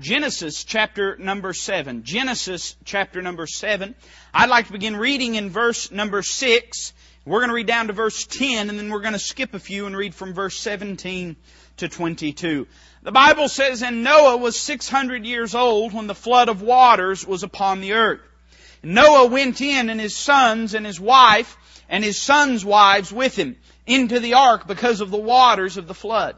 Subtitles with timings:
[0.00, 2.04] Genesis chapter number 7.
[2.04, 3.94] Genesis chapter number 7.
[4.32, 6.92] I'd like to begin reading in verse number 6.
[7.26, 9.58] We're going to read down to verse 10 and then we're going to skip a
[9.58, 11.36] few and read from verse 17
[11.76, 12.66] to 22.
[13.02, 17.42] The Bible says, And Noah was 600 years old when the flood of waters was
[17.42, 18.20] upon the earth.
[18.82, 21.58] Noah went in and his sons and his wife
[21.90, 23.56] and his sons' wives with him
[23.86, 26.36] into the ark because of the waters of the flood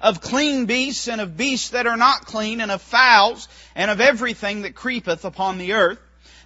[0.00, 4.00] of clean beasts and of beasts that are not clean and of fowls and of
[4.00, 5.98] everything that creepeth upon the earth.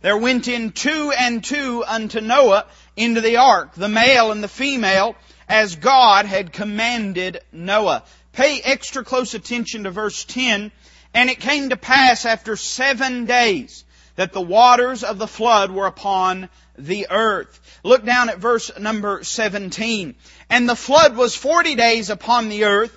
[0.03, 2.67] There went in two and two unto Noah
[2.97, 5.15] into the ark, the male and the female,
[5.49, 8.05] as God had commanded Noah.
[8.33, 10.73] Pay extra close attention to verse 10.
[11.13, 15.87] And it came to pass after seven days that the waters of the flood were
[15.87, 16.49] upon
[16.79, 17.61] the earth.
[17.83, 20.15] Look down at verse number 17.
[20.49, 22.97] And the flood was forty days upon the earth,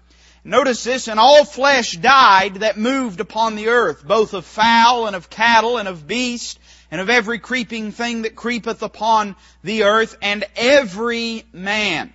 [0.43, 5.15] Notice this, and all flesh died that moved upon the earth, both of fowl and
[5.15, 10.17] of cattle and of beast and of every creeping thing that creepeth upon the earth,
[10.21, 12.11] and every man,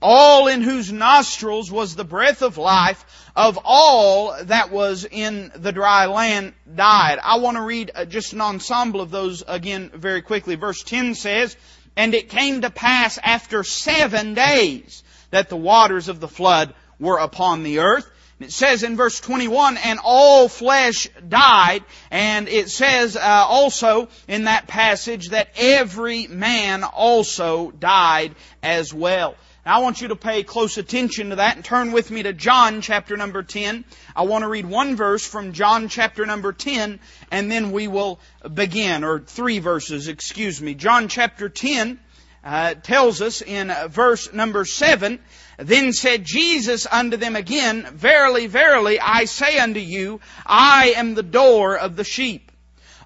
[0.00, 3.04] all in whose nostrils was the breath of life,
[3.36, 7.18] of all that was in the dry land died.
[7.22, 10.54] I want to read uh, just an ensemble of those again very quickly.
[10.54, 11.54] Verse 10 says,
[11.94, 17.18] And it came to pass after seven days that the waters of the flood were
[17.18, 18.10] upon the earth.
[18.38, 24.44] It says in verse 21, and all flesh died, and it says uh, also in
[24.44, 29.36] that passage that every man also died as well.
[29.64, 32.34] Now I want you to pay close attention to that and turn with me to
[32.34, 33.84] John chapter number 10.
[34.14, 37.00] I want to read one verse from John chapter number 10
[37.32, 38.20] and then we will
[38.54, 40.74] begin, or three verses, excuse me.
[40.74, 41.98] John chapter 10
[42.46, 45.18] uh, tells us in verse number 7
[45.58, 51.22] then said Jesus unto them again, Verily, verily, I say unto you, I am the
[51.22, 52.52] door of the sheep.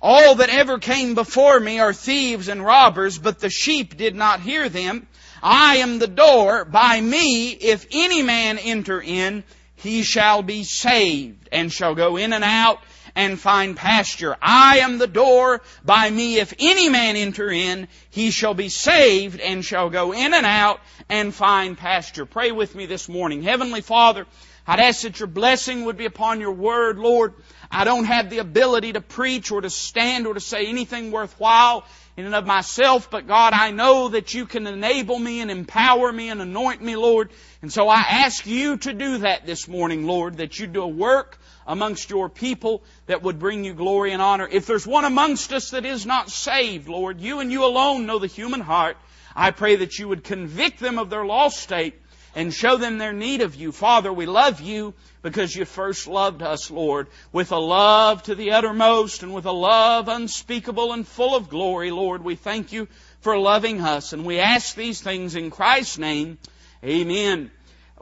[0.03, 4.41] All that ever came before me are thieves and robbers, but the sheep did not
[4.41, 5.07] hear them.
[5.43, 6.65] I am the door.
[6.65, 9.45] By me, if any man enter in,
[9.77, 12.81] he shall be saved, and shall go in and out
[13.15, 14.37] and find pasture.
[14.41, 15.63] I am the door.
[15.85, 20.35] By me, if any man enter in, he shall be saved and shall go in
[20.35, 22.27] and out and find pasture.
[22.27, 23.43] Pray with me this morning.
[23.43, 24.27] Heavenly Father,
[24.67, 27.35] I'd ask that your blessing would be upon your word, Lord.
[27.71, 31.85] I don't have the ability to preach or to stand or to say anything worthwhile
[32.17, 36.13] in and of myself, but God, I know that you can enable me and empower
[36.13, 37.31] me and anoint me, Lord.
[37.63, 40.89] And so I ask you to do that this morning, Lord, that you do a
[40.89, 44.49] work amongst your people that would bring you glory and honor.
[44.51, 48.19] If there's one amongst us that is not saved, Lord, you and you alone know
[48.19, 48.97] the human heart.
[49.35, 51.95] I pray that you would convict them of their lost state
[52.35, 53.73] and show them their need of you.
[53.73, 58.53] Father, we love you because you first loved us, Lord, with a love to the
[58.53, 62.25] uttermost and with a love unspeakable and full of glory, Lord.
[62.25, 62.89] We thank you
[63.21, 66.39] for loving us and we ask these things in Christ's name.
[66.85, 67.51] Amen.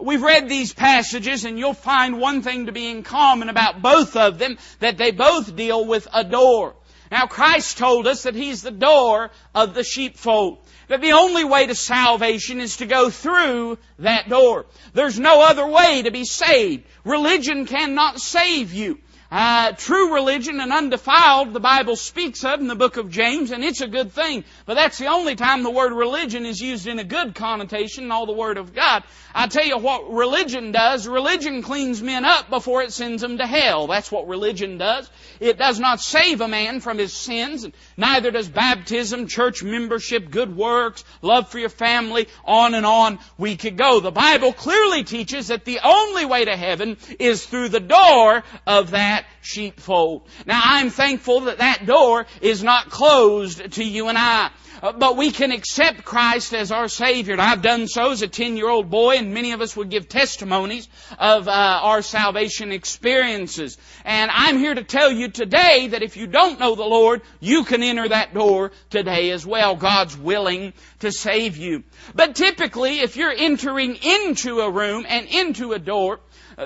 [0.00, 4.16] We've read these passages and you'll find one thing to be in common about both
[4.16, 6.74] of them, that they both deal with a door.
[7.10, 10.58] Now Christ told us that He's the door of the sheepfold.
[10.88, 14.66] That the only way to salvation is to go through that door.
[14.94, 16.84] There's no other way to be saved.
[17.04, 18.98] Religion cannot save you.
[19.30, 23.62] Uh, true religion and undefiled, the Bible speaks of in the book of James, and
[23.62, 24.42] it's a good thing.
[24.64, 28.10] But that's the only time the word religion is used in a good connotation in
[28.10, 29.04] all the Word of God.
[29.34, 31.06] I tell you what religion does.
[31.06, 33.86] Religion cleans men up before it sends them to hell.
[33.86, 35.10] That's what religion does.
[35.40, 40.30] It does not save a man from his sins, and neither does baptism, church membership,
[40.30, 44.00] good works, love for your family, on and on we could go.
[44.00, 48.92] The Bible clearly teaches that the only way to heaven is through the door of
[48.92, 50.28] that sheepfold.
[50.46, 54.50] Now I'm thankful that that door is not closed to you and I.
[54.80, 57.32] Uh, but we can accept Christ as our Savior.
[57.32, 59.90] And I've done so as a 10 year old boy, and many of us would
[59.90, 60.88] give testimonies
[61.18, 63.76] of uh, our salvation experiences.
[64.04, 67.64] And I'm here to tell you today that if you don't know the Lord, you
[67.64, 69.74] can enter that door today as well.
[69.74, 71.82] God's willing to save you.
[72.14, 76.20] But typically, if you're entering into a room and into a door,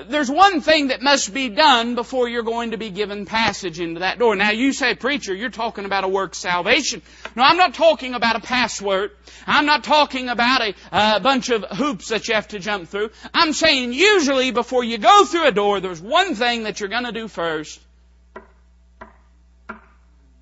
[0.07, 3.99] there's one thing that must be done before you're going to be given passage into
[3.99, 4.35] that door.
[4.35, 7.03] Now you say, preacher, you're talking about a work salvation.
[7.35, 9.11] No, I'm not talking about a password.
[9.45, 13.11] I'm not talking about a uh, bunch of hoops that you have to jump through.
[13.35, 17.05] I'm saying usually before you go through a door, there's one thing that you're going
[17.05, 17.79] to do first.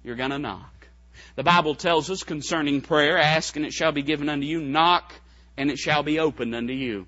[0.03, 0.87] You're going to knock.
[1.35, 5.13] The Bible tells us concerning prayer, ask and it shall be given unto you, knock
[5.57, 7.05] and it shall be opened unto you.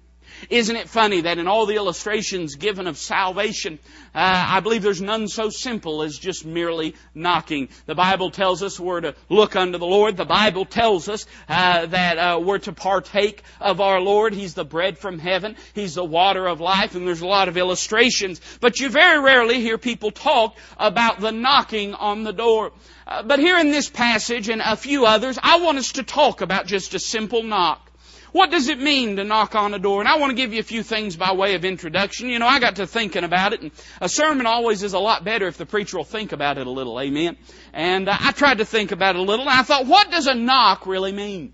[0.50, 3.80] Isn't it funny that in all the illustrations given of salvation,
[4.16, 7.70] uh, I believe there's none so simple as just merely knocking.
[7.86, 10.18] The Bible tells us we're to look unto the Lord.
[10.18, 14.34] The Bible tells us uh, that uh, we're to partake of our Lord.
[14.34, 15.56] He's the bread from heaven.
[15.74, 16.96] He's the water of life.
[16.96, 18.42] And there's a lot of illustrations.
[18.60, 22.72] But you very rarely hear people talk about the knocking on the door.
[23.08, 26.42] Uh, but here in this passage and a few others, I want us to talk
[26.42, 27.90] about just a simple knock.
[28.34, 30.00] What does it mean to knock on a door?
[30.00, 32.30] And I want to give you a few things by way of introduction.
[32.30, 33.72] You know, I got to thinking about it, and
[34.02, 36.70] a sermon always is a lot better if the preacher will think about it a
[36.70, 37.00] little.
[37.00, 37.38] Amen.
[37.74, 40.26] And uh, I tried to think about it a little, and I thought, what does
[40.26, 41.54] a knock really mean?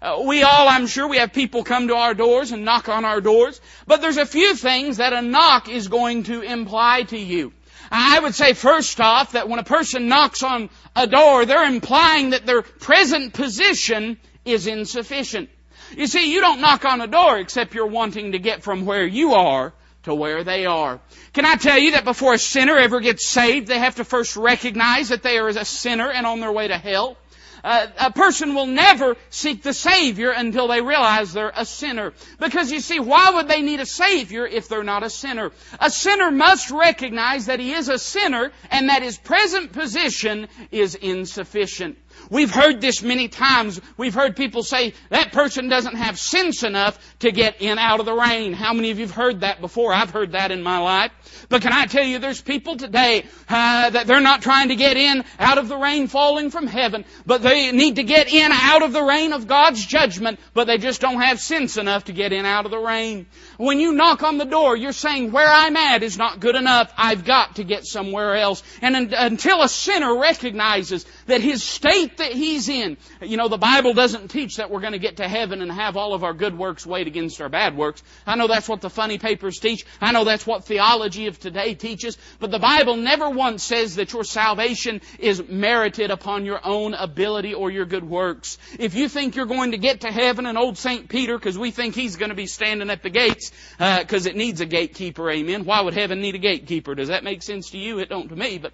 [0.00, 3.04] Uh, we all, I'm sure, we have people come to our doors and knock on
[3.04, 7.18] our doors, but there's a few things that a knock is going to imply to
[7.18, 7.52] you.
[7.90, 12.30] I would say first off that when a person knocks on a door, they're implying
[12.30, 15.50] that their present position is insufficient.
[15.96, 19.06] You see, you don't knock on a door except you're wanting to get from where
[19.06, 19.72] you are
[20.04, 21.00] to where they are.
[21.32, 24.36] Can I tell you that before a sinner ever gets saved, they have to first
[24.36, 27.16] recognize that they are a sinner and on their way to hell?
[27.64, 32.12] Uh, a person will never seek the Savior until they realize they're a sinner.
[32.38, 35.50] Because you see, why would they need a Savior if they're not a sinner?
[35.80, 40.94] A sinner must recognize that he is a sinner and that his present position is
[40.94, 41.96] insufficient.
[42.30, 43.80] We've heard this many times.
[43.96, 48.06] We've heard people say, that person doesn't have sense enough to get in out of
[48.06, 48.52] the rain.
[48.52, 49.92] How many of you have heard that before?
[49.92, 51.12] I've heard that in my life.
[51.48, 54.96] But can I tell you, there's people today uh, that they're not trying to get
[54.96, 58.82] in out of the rain falling from heaven, but they need to get in out
[58.82, 62.32] of the rain of God's judgment, but they just don't have sense enough to get
[62.32, 63.26] in out of the rain.
[63.56, 66.92] When you knock on the door, you're saying, where I'm at is not good enough.
[66.96, 68.62] I've got to get somewhere else.
[68.82, 73.94] And until a sinner recognizes that his state that he's in, you know, the Bible
[73.94, 76.56] doesn't teach that we're going to get to heaven and have all of our good
[76.56, 78.02] works weighed against our bad works.
[78.26, 79.86] I know that's what the funny papers teach.
[80.00, 82.18] I know that's what theology of today teaches.
[82.40, 87.54] But the Bible never once says that your salvation is merited upon your own ability
[87.54, 88.58] or your good works.
[88.78, 91.08] If you think you're going to get to heaven and old St.
[91.08, 93.43] Peter, because we think he's going to be standing at the gates,
[93.78, 95.64] because uh, it needs a gatekeeper, amen.
[95.64, 96.94] Why would heaven need a gatekeeper?
[96.94, 97.98] Does that make sense to you?
[97.98, 98.72] It don't to me, but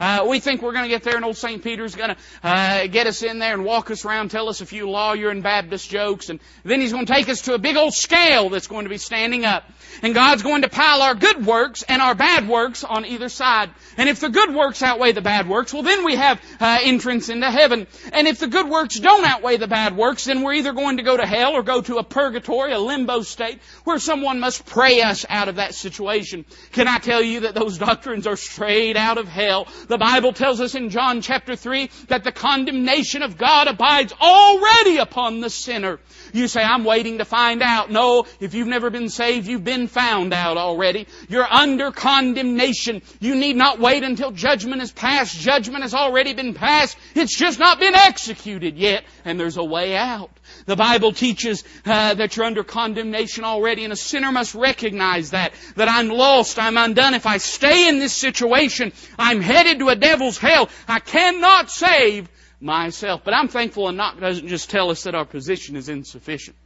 [0.00, 1.62] uh, we think we're going to get there, and old St.
[1.62, 4.66] Peter's going to uh, get us in there and walk us around, tell us a
[4.66, 7.76] few lawyer and Baptist jokes, and then he's going to take us to a big
[7.76, 9.64] old scale that's going to be standing up.
[10.02, 13.70] And God's going to pile our good works and our bad works on either side.
[13.96, 17.28] And if the good works outweigh the bad works, well then we have uh, entrance
[17.28, 17.86] into heaven.
[18.12, 21.02] And if the good works don't outweigh the bad works, then we're either going to
[21.02, 25.00] go to hell or go to a purgatory, a limbo state, where someone must pray
[25.00, 26.44] us out of that situation.
[26.72, 29.66] Can I tell you that those doctrines are straight out of hell?
[29.88, 34.98] The Bible tells us in John chapter 3 that the condemnation of God abides already
[34.98, 36.00] upon the sinner.
[36.32, 37.90] You say, I'm waiting to find out.
[37.90, 41.06] No, if you've never been saved, you've been found out already.
[41.28, 43.02] You're under condemnation.
[43.20, 45.38] You need not wait until judgment is passed.
[45.38, 46.96] Judgment has already been passed.
[47.14, 49.04] It's just not been executed yet.
[49.24, 50.30] And there's a way out.
[50.66, 55.52] The Bible teaches uh, that you're under condemnation already, and a sinner must recognize that.
[55.76, 57.14] That I'm lost, I'm undone.
[57.14, 60.68] If I stay in this situation, I'm headed to a devil's hell.
[60.88, 62.28] I cannot save
[62.60, 63.22] myself.
[63.24, 66.56] But I'm thankful a knock doesn't just tell us that our position is insufficient,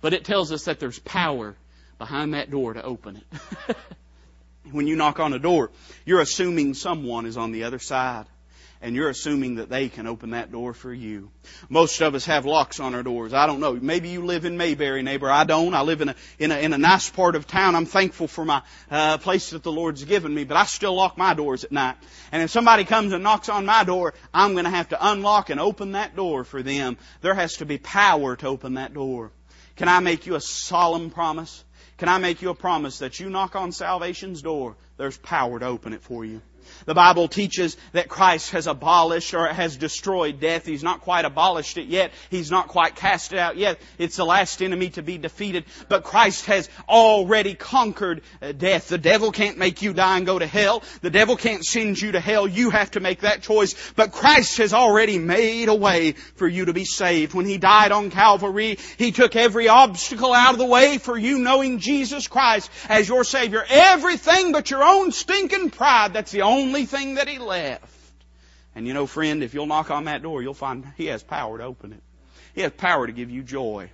[0.00, 1.54] but it tells us that there's power
[1.98, 3.18] behind that door to open
[3.68, 3.76] it.
[4.72, 5.70] when you knock on a door,
[6.06, 8.26] you're assuming someone is on the other side
[8.82, 11.30] and you're assuming that they can open that door for you.
[11.68, 13.32] Most of us have locks on our doors.
[13.32, 13.74] I don't know.
[13.74, 15.30] Maybe you live in Mayberry, neighbor.
[15.30, 15.72] I don't.
[15.72, 17.76] I live in a in a, in a nice part of town.
[17.76, 21.16] I'm thankful for my uh, place that the Lord's given me, but I still lock
[21.16, 21.96] my doors at night.
[22.32, 25.48] And if somebody comes and knocks on my door, I'm going to have to unlock
[25.50, 26.98] and open that door for them.
[27.20, 29.30] There has to be power to open that door.
[29.76, 31.64] Can I make you a solemn promise?
[31.98, 35.66] Can I make you a promise that you knock on salvation's door, there's power to
[35.66, 36.42] open it for you?
[36.86, 40.66] The Bible teaches that Christ has abolished or has destroyed death.
[40.66, 42.12] He's not quite abolished it yet.
[42.30, 43.80] He's not quite cast it out yet.
[43.98, 45.64] It's the last enemy to be defeated.
[45.88, 48.88] But Christ has already conquered uh, death.
[48.88, 50.82] The devil can't make you die and go to hell.
[51.00, 52.46] The devil can't send you to hell.
[52.46, 53.74] You have to make that choice.
[53.96, 57.34] But Christ has already made a way for you to be saved.
[57.34, 61.38] When He died on Calvary, He took every obstacle out of the way for you
[61.38, 63.64] knowing Jesus Christ as your Savior.
[63.68, 66.12] Everything but your own stinking pride.
[66.12, 67.86] That's the only only thing that he left.
[68.74, 71.58] And you know, friend, if you'll knock on that door, you'll find he has power
[71.58, 72.02] to open it.
[72.54, 73.90] He has power to give you joy.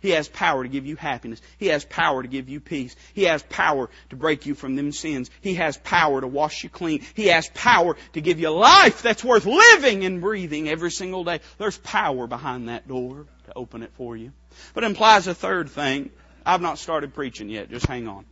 [0.00, 1.40] He has power to give you happiness.
[1.58, 2.96] He has power to give you peace.
[3.12, 5.30] He has power to break you from them sins.
[5.40, 7.02] He has power to wash you clean.
[7.14, 11.40] He has power to give you life that's worth living and breathing every single day.
[11.58, 14.32] There's power behind that door to open it for you.
[14.72, 16.10] But it implies a third thing.
[16.46, 17.70] I've not started preaching yet.
[17.70, 18.24] Just hang on.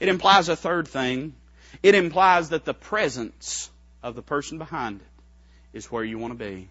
[0.00, 1.34] It implies a third thing
[1.82, 3.70] it implies that the presence
[4.02, 6.68] of the person behind it is where you want to be.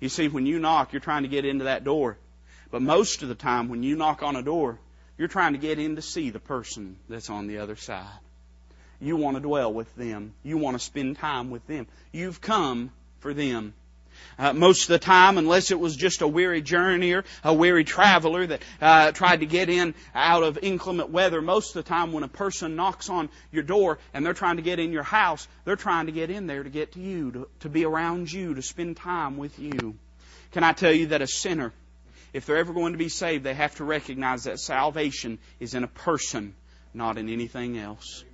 [0.00, 2.16] You see, when you knock, you're trying to get into that door.
[2.70, 4.78] But most of the time, when you knock on a door,
[5.18, 8.18] you're trying to get in to see the person that's on the other side.
[9.00, 10.32] You want to dwell with them.
[10.42, 11.86] You want to spend time with them.
[12.12, 13.74] You've come for them.
[14.38, 18.46] Uh, most of the time, unless it was just a weary journeyer, a weary traveler
[18.46, 22.22] that uh, tried to get in out of inclement weather, most of the time when
[22.22, 25.76] a person knocks on your door and they're trying to get in your house, they're
[25.76, 28.62] trying to get in there to get to you, to, to be around you, to
[28.62, 29.94] spend time with you.
[30.52, 31.72] Can I tell you that a sinner,
[32.32, 35.84] if they're ever going to be saved, they have to recognize that salvation is in
[35.84, 36.54] a person,
[36.94, 38.24] not in anything else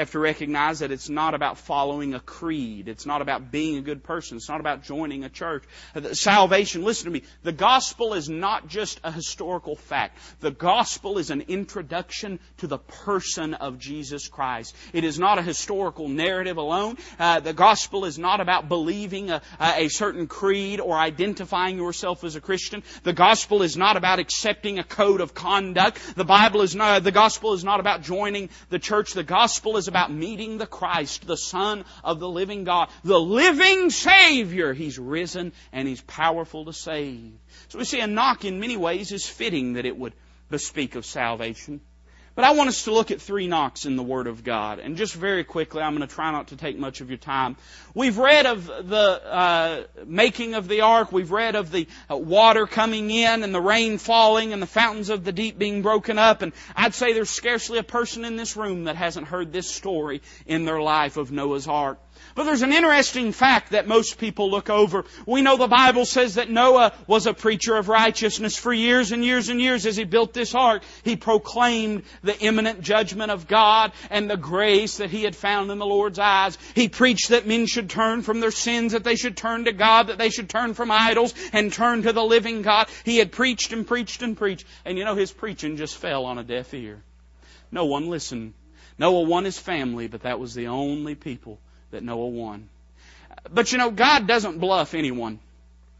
[0.00, 2.88] have to recognize that it's not about following a creed.
[2.88, 4.38] It's not about being a good person.
[4.38, 5.64] It's not about joining a church.
[6.12, 10.18] Salvation, listen to me, the gospel is not just a historical fact.
[10.40, 14.74] The gospel is an introduction to the person of Jesus Christ.
[14.94, 16.96] It is not a historical narrative alone.
[17.18, 22.34] Uh, the gospel is not about believing a, a certain creed or identifying yourself as
[22.34, 22.82] a Christian.
[23.02, 26.00] The gospel is not about accepting a code of conduct.
[26.16, 29.12] The Bible is not, the gospel is not about joining the church.
[29.12, 33.20] The gospel is is about meeting the Christ, the Son of the living God, the
[33.20, 34.72] living Savior.
[34.72, 37.32] He's risen and He's powerful to save.
[37.68, 40.14] So we see a knock in many ways is fitting that it would
[40.50, 41.80] bespeak of salvation.
[42.34, 44.78] But I want us to look at three knocks in the Word of God.
[44.78, 47.56] And just very quickly, I'm going to try not to take much of your time.
[47.94, 51.12] We've read of the uh, making of the ark.
[51.12, 55.10] We've read of the uh, water coming in and the rain falling and the fountains
[55.10, 56.40] of the deep being broken up.
[56.40, 60.22] And I'd say there's scarcely a person in this room that hasn't heard this story
[60.46, 61.98] in their life of Noah's ark.
[62.34, 65.04] But there's an interesting fact that most people look over.
[65.26, 69.22] We know the Bible says that Noah was a preacher of righteousness for years and
[69.22, 70.82] years and years as he built this ark.
[71.02, 75.78] He proclaimed the imminent judgment of God and the grace that he had found in
[75.78, 76.56] the Lord's eyes.
[76.74, 80.06] He preached that men should turn from their sins, that they should turn to God,
[80.06, 82.88] that they should turn from idols and turn to the living God.
[83.04, 84.66] He had preached and preached and preached.
[84.86, 87.02] And you know, his preaching just fell on a deaf ear.
[87.70, 88.54] No one listened.
[88.98, 91.58] Noah won his family, but that was the only people
[91.92, 92.68] that Noah won.
[93.50, 95.38] But you know, God doesn't bluff anyone.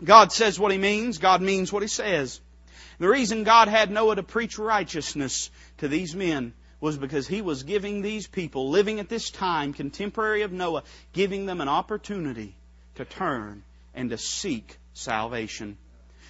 [0.05, 1.19] God says what He means.
[1.19, 2.41] God means what He says.
[2.99, 7.63] The reason God had Noah to preach righteousness to these men was because He was
[7.63, 10.83] giving these people living at this time, contemporary of Noah,
[11.13, 12.55] giving them an opportunity
[12.97, 13.63] to turn
[13.95, 15.77] and to seek salvation.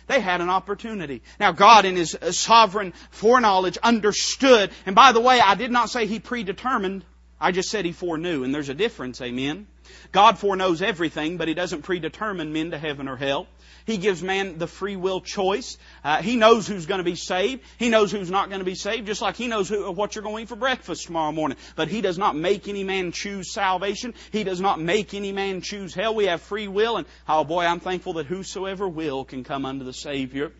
[0.06, 1.22] They had an opportunity.
[1.40, 6.06] Now God in His sovereign foreknowledge understood, and by the way, I did not say
[6.06, 7.04] He predetermined.
[7.42, 9.66] I just said He foreknew, and there's a difference, amen?
[10.12, 13.48] God foreknows everything, but He doesn't predetermine men to heaven or hell.
[13.84, 15.76] He gives man the free will choice.
[16.04, 17.62] Uh, he knows who's going to be saved.
[17.78, 20.22] He knows who's not going to be saved, just like He knows who, what you're
[20.22, 21.58] going to eat for breakfast tomorrow morning.
[21.74, 24.14] But He does not make any man choose salvation.
[24.30, 26.14] He does not make any man choose hell.
[26.14, 29.84] We have free will, and oh boy, I'm thankful that whosoever will can come unto
[29.84, 30.52] the Savior.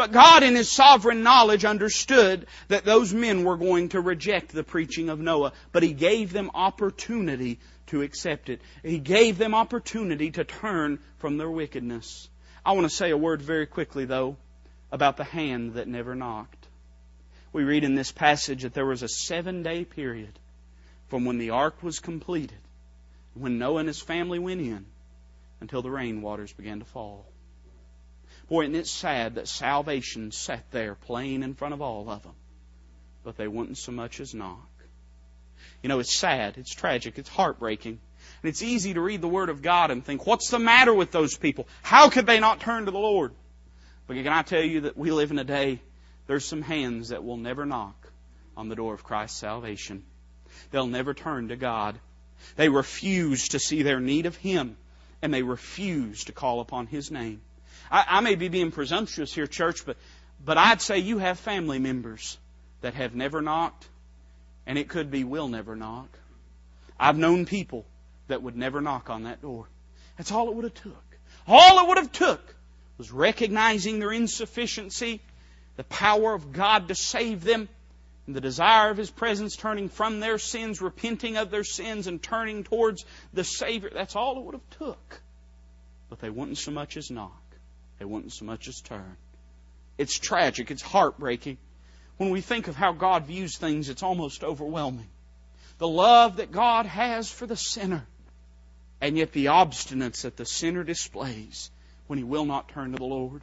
[0.00, 4.64] But God in His sovereign knowledge understood that those men were going to reject the
[4.64, 8.62] preaching of Noah, but He gave them opportunity to accept it.
[8.82, 12.30] He gave them opportunity to turn from their wickedness.
[12.64, 14.38] I want to say a word very quickly though
[14.90, 16.66] about the hand that never knocked.
[17.52, 20.38] We read in this passage that there was a seven day period
[21.08, 22.56] from when the ark was completed,
[23.34, 24.86] when Noah and his family went in,
[25.60, 27.26] until the rain waters began to fall.
[28.50, 32.34] Boy, isn't it sad that salvation sat there plain in front of all of them,
[33.22, 34.68] but they wouldn't so much as knock.
[35.84, 38.00] You know, it's sad, it's tragic, it's heartbreaking.
[38.42, 41.12] And it's easy to read the Word of God and think, what's the matter with
[41.12, 41.68] those people?
[41.82, 43.32] How could they not turn to the Lord?
[44.08, 45.80] But can I tell you that we live in a day,
[46.26, 48.10] there's some hands that will never knock
[48.56, 50.02] on the door of Christ's salvation.
[50.72, 52.00] They'll never turn to God.
[52.56, 54.76] They refuse to see their need of Him,
[55.22, 57.42] and they refuse to call upon His name.
[57.90, 59.96] I, I may be being presumptuous here, church, but,
[60.44, 62.38] but I'd say you have family members
[62.80, 63.88] that have never knocked,
[64.66, 66.08] and it could be will never knock.
[66.98, 67.86] I've known people
[68.28, 69.66] that would never knock on that door.
[70.16, 71.04] That's all it would have took.
[71.48, 72.54] All it would have took
[72.98, 75.20] was recognizing their insufficiency,
[75.76, 77.68] the power of God to save them,
[78.26, 82.22] and the desire of His presence, turning from their sins, repenting of their sins, and
[82.22, 83.90] turning towards the Savior.
[83.92, 85.22] That's all it would have took.
[86.10, 87.39] But they wouldn't so much as knock.
[88.00, 89.16] They wouldn't so much as turn.
[89.98, 90.70] It's tragic.
[90.70, 91.58] It's heartbreaking.
[92.16, 95.08] When we think of how God views things, it's almost overwhelming.
[95.76, 98.06] The love that God has for the sinner,
[99.02, 101.70] and yet the obstinance that the sinner displays
[102.06, 103.42] when he will not turn to the Lord.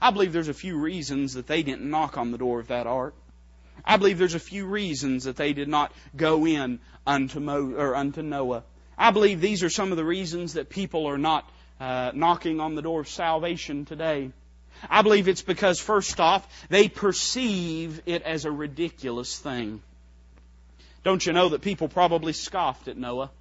[0.00, 2.86] I believe there's a few reasons that they didn't knock on the door of that
[2.86, 3.14] ark.
[3.84, 7.94] I believe there's a few reasons that they did not go in unto, Mo, or
[7.94, 8.64] unto Noah.
[8.96, 11.48] I believe these are some of the reasons that people are not
[11.82, 14.30] uh, knocking on the door of salvation today.
[14.88, 19.82] I believe it's because, first off, they perceive it as a ridiculous thing.
[21.02, 23.32] Don't you know that people probably scoffed at Noah?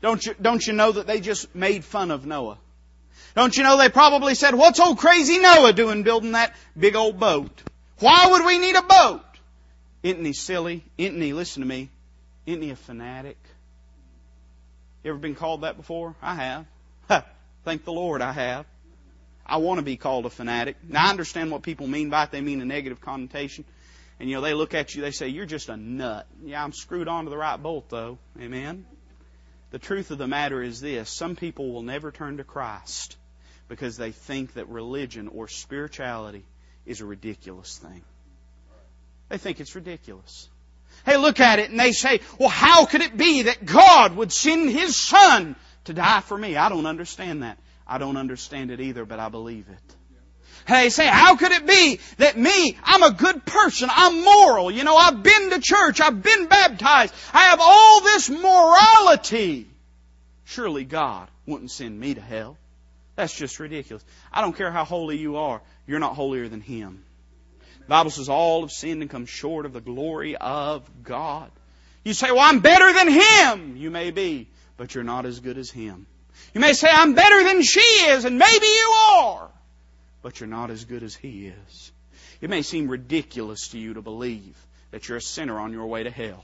[0.00, 2.58] Don't you, don't you know that they just made fun of Noah?
[3.36, 7.20] Don't you know they probably said, what's old crazy Noah doing building that big old
[7.20, 7.62] boat?
[8.00, 9.22] Why would we need a boat?
[10.02, 10.82] Isn't he silly?
[10.98, 11.90] Isn't he, listen to me,
[12.46, 13.38] isn't he a fanatic?
[15.04, 16.16] You ever been called that before?
[16.20, 16.66] I have.
[17.64, 18.66] Thank the Lord I have.
[19.44, 20.76] I want to be called a fanatic.
[20.86, 22.30] Now I understand what people mean by it.
[22.30, 23.64] They mean a negative connotation.
[24.18, 26.26] And you know, they look at you, they say, you're just a nut.
[26.44, 28.18] Yeah, I'm screwed onto the right bolt though.
[28.40, 28.86] Amen.
[29.70, 31.10] The truth of the matter is this.
[31.10, 33.16] Some people will never turn to Christ
[33.68, 36.44] because they think that religion or spirituality
[36.86, 38.02] is a ridiculous thing.
[39.28, 40.48] They think it's ridiculous.
[41.06, 44.32] Hey, look at it and they say, well, how could it be that God would
[44.32, 45.56] send His Son
[45.90, 46.56] to die for me?
[46.56, 47.58] I don't understand that.
[47.86, 49.96] I don't understand it either, but I believe it.
[50.66, 54.84] Hey, say, how could it be that me, I'm a good person, I'm moral, you
[54.84, 59.66] know, I've been to church, I've been baptized, I have all this morality.
[60.44, 62.56] Surely God wouldn't send me to hell.
[63.16, 64.04] That's just ridiculous.
[64.32, 67.02] I don't care how holy you are, you're not holier than Him.
[67.80, 71.50] The Bible says all have sinned and come short of the glory of God.
[72.04, 73.76] You say, well, I'm better than Him.
[73.76, 74.46] You may be,
[74.80, 76.06] but you're not as good as Him.
[76.54, 79.50] You may say, I'm better than she is, and maybe you are,
[80.22, 81.92] but you're not as good as He is.
[82.40, 84.56] It may seem ridiculous to you to believe
[84.90, 86.42] that you're a sinner on your way to hell.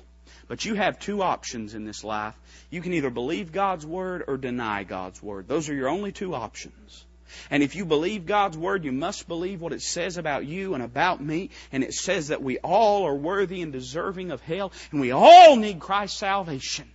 [0.49, 2.35] But you have two options in this life.
[2.69, 5.49] You can either believe God's Word or deny God's Word.
[5.49, 7.07] Those are your only two options.
[7.51, 10.83] And if you believe God's Word, you must believe what it says about you and
[10.83, 11.49] about me.
[11.73, 15.57] And it says that we all are worthy and deserving of hell, and we all
[15.57, 16.91] need Christ's salvation.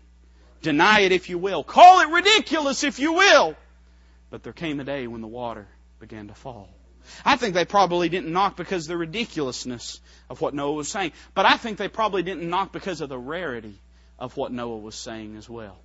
[0.61, 1.63] Deny it if you will.
[1.63, 3.55] Call it ridiculous if you will.
[4.29, 5.67] But there came a day when the water
[5.99, 6.69] began to fall.
[7.25, 11.13] I think they probably didn't knock because of the ridiculousness of what Noah was saying.
[11.33, 13.79] But I think they probably didn't knock because of the rarity
[14.19, 15.77] of what Noah was saying as well.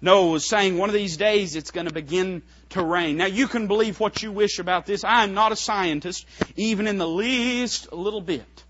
[0.00, 3.16] Noah was saying one of these days it's going to begin to rain.
[3.16, 5.04] Now you can believe what you wish about this.
[5.04, 6.26] I am not a scientist,
[6.56, 8.64] even in the least little bit.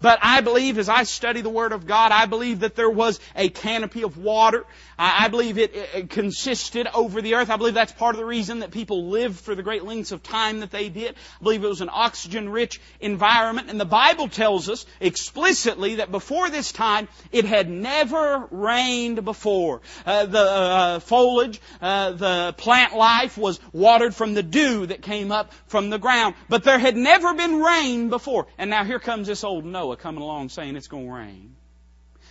[0.00, 3.18] But I believe as I study the Word of God, I believe that there was
[3.34, 4.64] a canopy of water.
[4.96, 7.50] I believe it, it, consisted over the earth.
[7.50, 10.22] I believe that's part of the reason that people lived for the great lengths of
[10.22, 11.14] time that they did.
[11.14, 13.70] I believe it was an oxygen rich environment.
[13.70, 19.82] And the Bible tells us explicitly that before this time, it had never rained before.
[20.04, 25.32] Uh, the uh, foliage, uh, the plant life was watered from the dew that came
[25.32, 26.34] up from the ground.
[26.48, 28.46] But there had never been rain before.
[28.58, 31.56] And now here comes this old Noah Noah coming along saying it's going to rain.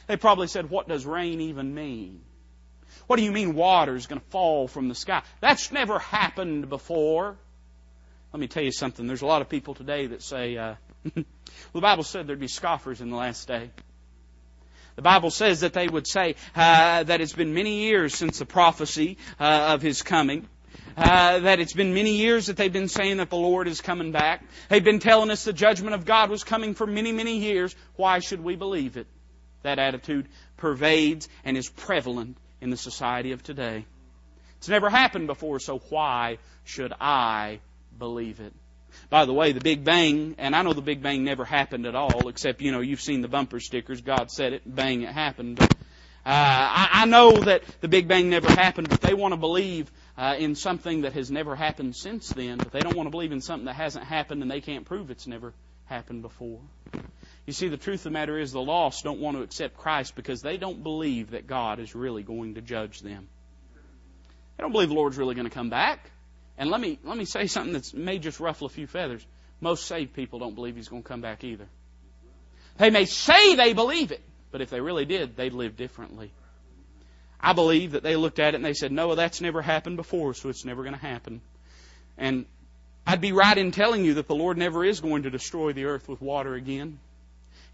[0.06, 2.22] They probably said, What does rain even mean?
[3.08, 5.24] What do you mean water is going to fall from the sky?
[5.42, 7.36] That's never happened before.
[8.32, 9.08] Let me tell you something.
[9.08, 10.76] There's a lot of people today that say, uh,
[11.16, 11.26] well,
[11.74, 13.72] the Bible said there'd be scoffers in the last day.
[14.96, 18.46] The Bible says that they would say uh, that it's been many years since the
[18.46, 20.48] prophecy uh, of His coming.
[20.98, 24.12] Uh, that it's been many years that they've been saying that the Lord is coming
[24.12, 24.44] back.
[24.68, 27.76] They've been telling us the judgment of God was coming for many, many years.
[27.98, 29.06] Why should we believe it?
[29.62, 33.86] That attitude pervades and is prevalent in the society of today.
[34.58, 37.60] It's never happened before, so why should I
[38.00, 38.54] believe it?
[39.12, 41.94] By the way, the Big Bang, and I know the Big Bang never happened at
[41.94, 45.58] all, except, you know, you've seen the bumper stickers, God said it, bang, it happened.
[45.58, 45.76] But, uh,
[46.26, 50.36] I, I know that the Big Bang never happened, but they want to believe uh,
[50.38, 53.42] in something that has never happened since then, but they don't want to believe in
[53.42, 55.54] something that hasn't happened and they can't prove it's never
[55.86, 56.60] happened before.
[57.46, 60.16] You see, the truth of the matter is the lost don't want to accept Christ
[60.16, 63.28] because they don't believe that God is really going to judge them.
[64.58, 66.12] They don't believe the Lord's really going to come back.
[66.58, 69.26] And let me let me say something that may just ruffle a few feathers.
[69.62, 71.68] Most saved people don't believe He's going to come back either.
[72.78, 76.32] They may say they believe it, but if they really did, they'd live differently.
[77.40, 80.34] I believe that they looked at it and they said, "No, that's never happened before,
[80.34, 81.42] so it's never going to happen."
[82.18, 82.46] And
[83.06, 85.86] I'd be right in telling you that the Lord never is going to destroy the
[85.86, 87.00] earth with water again.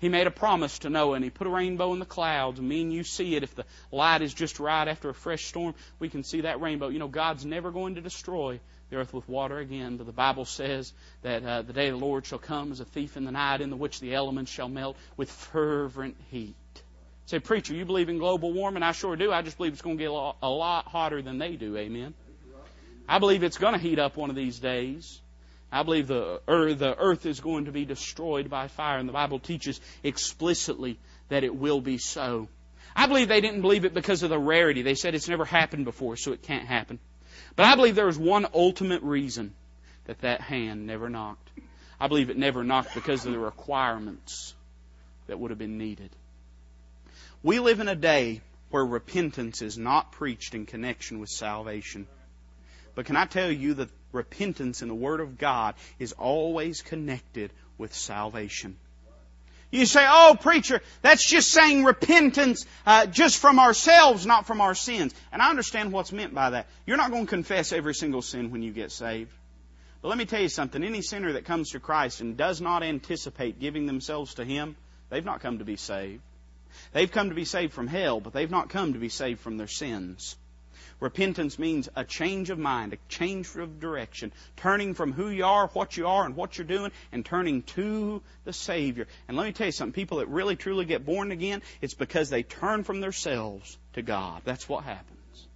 [0.04, 2.60] He made a promise to Noah and he put a rainbow in the clouds.
[2.60, 3.43] And me and you see it.
[3.43, 6.89] If the light is just right after a fresh storm, we can see that rainbow.
[6.89, 9.95] You know, God's never going to destroy the earth with water again.
[9.95, 12.86] But the Bible says that uh, the day of the Lord shall come as a
[12.86, 16.56] thief in the night, in the which the elements shall melt with fervent heat.
[17.25, 18.83] Say, preacher, you believe in global warming?
[18.83, 19.31] I sure do.
[19.31, 21.77] I just believe it's going to get a lot, hotter than they do.
[21.77, 22.13] Amen.
[23.07, 25.21] I believe it's going to heat up one of these days.
[25.71, 29.13] I believe the earth, the earth is going to be destroyed by fire, and the
[29.13, 32.47] Bible teaches explicitly that it will be so.
[32.95, 34.83] I believe they didn't believe it because of the rarity.
[34.83, 36.99] They said it's never happened before, so it can't happen.
[37.55, 39.53] But I believe there was one ultimate reason
[40.05, 41.49] that that hand never knocked.
[41.99, 44.53] I believe it never knocked because of the requirements
[45.27, 46.09] that would have been needed.
[47.43, 52.08] We live in a day where repentance is not preached in connection with salvation.
[52.95, 57.51] But can I tell you that repentance in the Word of God is always connected
[57.77, 58.77] with salvation?
[59.71, 64.75] You say, oh, preacher, that's just saying repentance uh, just from ourselves, not from our
[64.75, 65.13] sins.
[65.32, 66.67] And I understand what's meant by that.
[66.86, 69.32] You're not going to confess every single sin when you get saved.
[70.01, 70.84] But let me tell you something.
[70.84, 74.77] Any sinner that comes to Christ and does not anticipate giving themselves to Him,
[75.10, 76.21] they've not come to be saved.
[76.91, 79.57] They've come to be saved from hell, but they've not come to be saved from
[79.57, 80.36] their sins.
[80.99, 85.67] Repentance means a change of mind, a change of direction, turning from who you are,
[85.73, 89.07] what you are, and what you're doing, and turning to the Savior.
[89.27, 92.29] And let me tell you something, people that really truly get born again, it's because
[92.29, 94.43] they turn from themselves to God.
[94.45, 95.47] That's what happens.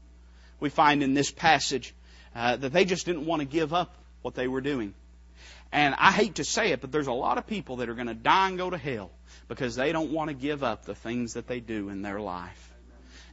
[0.60, 1.94] We find in this passage
[2.36, 4.94] uh, that they just didn't want to give up what they were doing.
[5.72, 8.08] And I hate to say it, but there's a lot of people that are going
[8.08, 9.12] to die and go to hell
[9.48, 12.74] because they don't want to give up the things that they do in their life.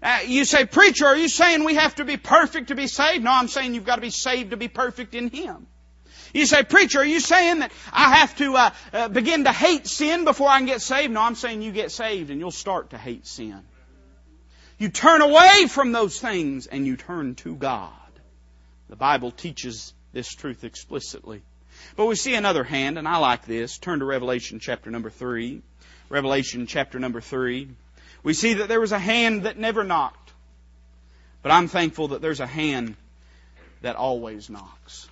[0.03, 3.25] Uh, you say, preacher, are you saying we have to be perfect to be saved?
[3.25, 5.67] No, I'm saying you've got to be saved to be perfect in Him.
[6.35, 9.87] You say, preacher, are you saying that I have to uh, uh, begin to hate
[9.87, 11.13] sin before I can get saved?
[11.13, 13.63] No, I'm saying you get saved and you'll start to hate sin.
[14.79, 17.93] You turn away from those things and you turn to God.
[18.89, 21.43] The Bible teaches this truth explicitly.
[21.97, 23.79] But we see another hand, and I like this.
[23.79, 25.63] Turn to Revelation chapter number 3.
[26.15, 27.67] Revelation chapter number 3.
[28.23, 30.33] We see that there was a hand that never knocked.
[31.43, 32.95] But I'm thankful that there's a hand
[33.83, 35.09] that always knocks.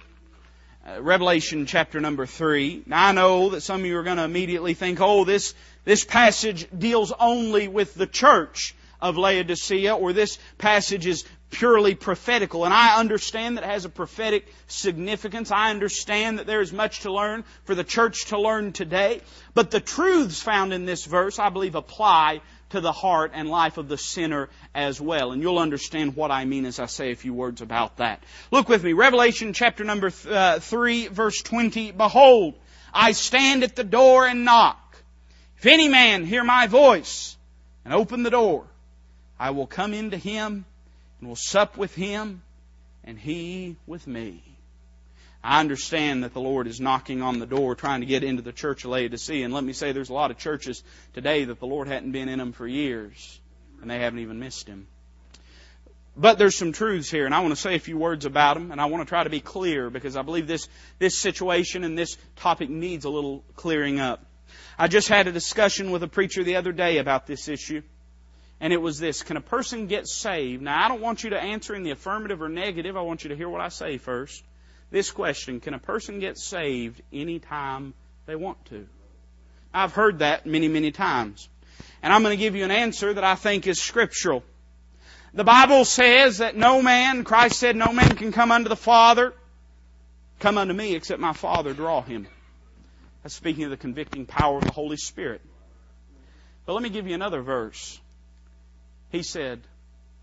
[0.87, 2.85] Uh, Revelation chapter number three.
[2.87, 6.05] Now I know that some of you are going to immediately think, oh, this, this
[6.05, 12.65] passage deals only with the church of Laodicea, or this passage is purely prophetical.
[12.65, 15.53] And I understand that it has a prophetic significance.
[15.53, 19.21] I understand that there is much to learn for the church to learn today.
[19.55, 23.77] But the truths found in this verse, I believe, apply to the heart and life
[23.77, 25.33] of the sinner as well.
[25.33, 28.25] And you'll understand what I mean as I say a few words about that.
[28.51, 31.93] Look with me, Revelation chapter number th- uh, 3 verse 20.
[31.93, 32.55] Behold,
[32.93, 34.79] I stand at the door and knock.
[35.59, 37.37] If any man hear my voice
[37.85, 38.67] and open the door,
[39.39, 40.65] I will come into him
[41.23, 42.43] and will sup with him
[43.05, 44.43] and he with me.
[45.45, 48.53] I understand that the Lord is knocking on the door trying to get into the
[48.53, 49.45] church of Laodicea.
[49.45, 50.83] And let me say there's a lot of churches
[51.15, 53.41] today that the Lord hadn't been in them for years.
[53.81, 54.89] And they haven't even missed Him.
[56.17, 58.71] But there's some truths here, and I want to say a few words about them,
[58.71, 61.97] and I want to try to be clear because I believe this, this situation and
[61.97, 64.25] this topic needs a little clearing up.
[64.79, 67.83] I just had a discussion with a preacher the other day about this issue,
[68.63, 70.63] and it was this Can a person get saved?
[70.63, 72.97] Now, I don't want you to answer in the affirmative or negative.
[72.97, 74.43] I want you to hear what I say first
[74.91, 77.93] this question Can a person get saved anytime
[78.25, 78.87] they want to?
[79.75, 81.49] I've heard that many, many times.
[82.03, 84.45] And I'm going to give you an answer that I think is scriptural.
[85.35, 89.33] The Bible says that no man, Christ said, no man can come unto the Father,
[90.41, 92.29] come unto me, except my Father draw him.
[93.23, 95.41] That's speaking of the convicting power of the Holy Spirit.
[96.67, 97.99] But let me give you another verse.
[99.13, 99.61] He said,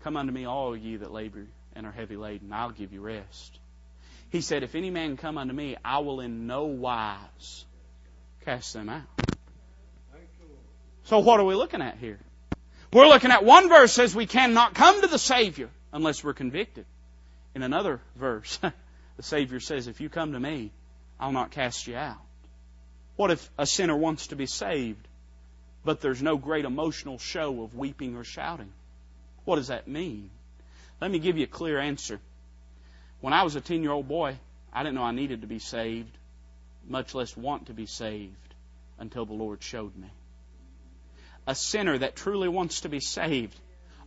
[0.00, 3.58] Come unto me, all ye that labor and are heavy laden, I'll give you rest.
[4.30, 7.64] He said, If any man come unto me, I will in no wise
[8.44, 9.02] cast them out.
[11.04, 12.18] So what are we looking at here?
[12.92, 16.84] We're looking at one verse says we cannot come to the Savior unless we're convicted.
[17.54, 18.58] In another verse,
[19.16, 20.72] the Savior says, If you come to me,
[21.18, 22.20] I'll not cast you out.
[23.14, 25.06] What if a sinner wants to be saved,
[25.84, 28.72] but there's no great emotional show of weeping or shouting.
[29.44, 30.30] What does that mean?
[31.00, 32.20] Let me give you a clear answer.
[33.20, 34.38] When I was a 10 year old boy,
[34.72, 36.16] I didn't know I needed to be saved,
[36.86, 38.54] much less want to be saved,
[38.98, 40.08] until the Lord showed me.
[41.46, 43.58] A sinner that truly wants to be saved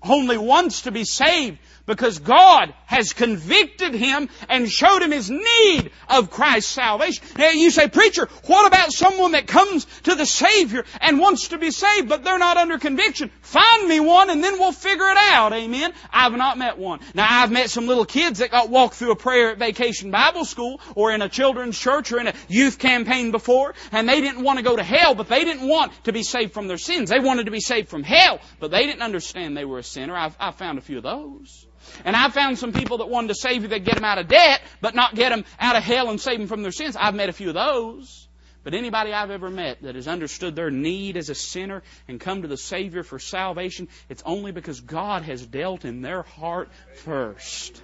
[0.04, 5.92] only wants to be saved because God has convicted him and showed him his need
[6.10, 7.26] of Christ's salvation.
[7.38, 11.58] Now you say, preacher, what about someone that comes to the Savior and wants to
[11.58, 13.32] be saved, but they're not under conviction?
[13.42, 15.54] Find me one and then we'll figure it out.
[15.54, 15.94] Amen.
[16.12, 17.00] I've not met one.
[17.14, 20.46] Now I've met some little kids that got walked through a prayer at vacation Bible
[20.46, 24.44] school or in a children's church or in a youth campaign before and they didn't
[24.44, 27.10] want to go to hell, but they didn't want to be saved from their sins.
[27.10, 30.16] They wanted to be saved from hell, but they didn't understand they were a sinner.
[30.16, 31.66] I've, I've found a few of those.
[32.06, 34.28] And I've found some people that wanted to save you that get them out of
[34.28, 36.96] debt, but not get them out of hell and save them from their sins.
[36.96, 38.28] I've met a few of those.
[38.64, 42.44] But anybody I've ever met that has understood their need as a sinner and come
[42.44, 46.70] to the Savior for salvation, it's only because God has dealt in their heart
[47.04, 47.82] first.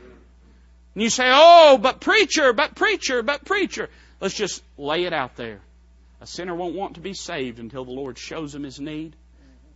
[0.96, 3.90] And you say, oh, but preacher, but preacher, but preacher.
[4.22, 5.60] Let's just lay it out there.
[6.22, 9.16] A sinner won't want to be saved until the Lord shows him his need.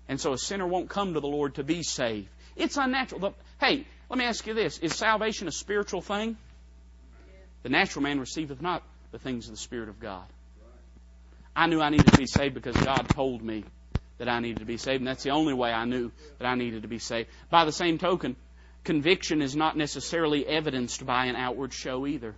[0.07, 2.29] And so a sinner won't come to the Lord to be saved.
[2.55, 3.35] It's unnatural.
[3.59, 4.79] Hey, let me ask you this.
[4.79, 6.37] Is salvation a spiritual thing?
[7.63, 10.25] The natural man receiveth not the things of the Spirit of God.
[11.55, 13.63] I knew I needed to be saved because God told me
[14.17, 16.55] that I needed to be saved, and that's the only way I knew that I
[16.55, 17.29] needed to be saved.
[17.49, 18.35] By the same token,
[18.83, 22.35] conviction is not necessarily evidenced by an outward show either.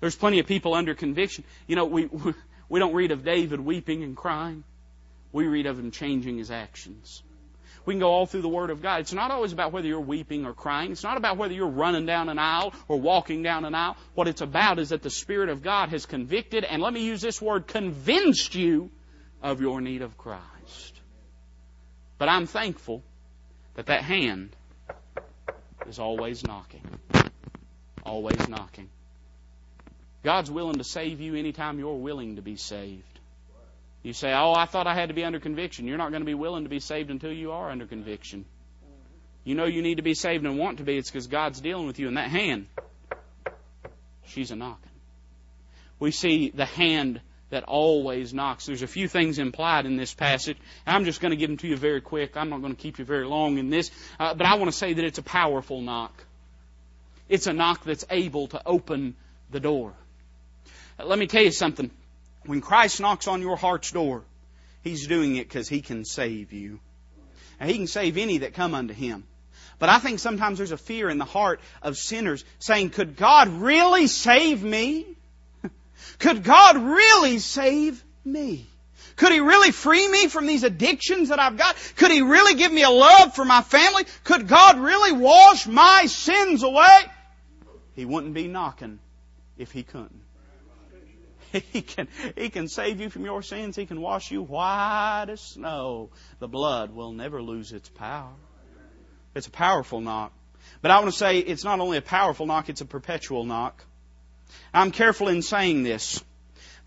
[0.00, 1.44] There's plenty of people under conviction.
[1.66, 2.08] You know, we
[2.68, 4.64] we don't read of David weeping and crying.
[5.32, 7.22] We read of him changing his actions.
[7.84, 9.00] We can go all through the Word of God.
[9.00, 10.92] It's not always about whether you're weeping or crying.
[10.92, 13.96] It's not about whether you're running down an aisle or walking down an aisle.
[14.14, 17.22] What it's about is that the Spirit of God has convicted, and let me use
[17.22, 18.90] this word, convinced you
[19.42, 21.00] of your need of Christ.
[22.18, 23.02] But I'm thankful
[23.74, 24.54] that that hand
[25.86, 26.82] is always knocking.
[28.04, 28.90] Always knocking.
[30.22, 33.02] God's willing to save you anytime you're willing to be saved.
[34.02, 35.86] You say, Oh, I thought I had to be under conviction.
[35.86, 38.44] You're not going to be willing to be saved until you are under conviction.
[39.44, 40.96] You know you need to be saved and want to be.
[40.96, 42.08] It's because God's dealing with you.
[42.08, 42.66] And that hand,
[44.26, 44.90] she's a knocking.
[45.98, 48.66] We see the hand that always knocks.
[48.66, 50.58] There's a few things implied in this passage.
[50.86, 52.36] I'm just going to give them to you very quick.
[52.36, 53.90] I'm not going to keep you very long in this.
[54.20, 56.12] Uh, but I want to say that it's a powerful knock.
[57.28, 59.16] It's a knock that's able to open
[59.50, 59.94] the door.
[60.98, 61.90] Uh, let me tell you something.
[62.48, 64.24] When Christ knocks on your heart's door,
[64.82, 66.80] He's doing it because He can save you.
[67.60, 69.24] And He can save any that come unto Him.
[69.78, 73.48] But I think sometimes there's a fear in the heart of sinners saying, could God
[73.48, 75.04] really save me?
[76.18, 78.66] Could God really save me?
[79.16, 81.76] Could He really free me from these addictions that I've got?
[81.96, 84.04] Could He really give me a love for my family?
[84.24, 86.98] Could God really wash my sins away?
[87.94, 89.00] He wouldn't be knocking
[89.58, 90.22] if He couldn't.
[91.72, 93.76] He can, he can save you from your sins.
[93.76, 96.10] He can wash you white as snow.
[96.40, 98.32] The blood will never lose its power.
[99.34, 100.32] It's a powerful knock.
[100.82, 103.84] But I want to say it's not only a powerful knock, it's a perpetual knock.
[104.72, 106.22] I'm careful in saying this.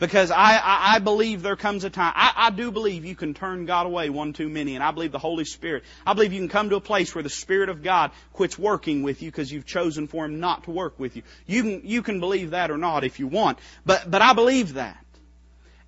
[0.01, 3.35] Because I, I, I believe there comes a time, I, I do believe you can
[3.35, 6.39] turn God away one too many, and I believe the Holy Spirit, I believe you
[6.39, 9.51] can come to a place where the Spirit of God quits working with you because
[9.51, 11.21] you've chosen for Him not to work with you.
[11.45, 14.73] You can, you can believe that or not if you want, but, but I believe
[14.73, 15.05] that.